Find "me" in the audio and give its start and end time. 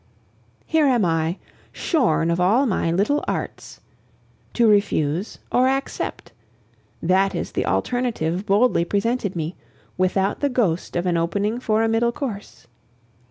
9.35-9.55